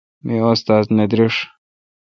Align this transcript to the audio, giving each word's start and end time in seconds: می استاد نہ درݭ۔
می 0.25 0.35
استاد 0.49 0.85
نہ 0.97 1.05
درݭ۔ 1.11 1.35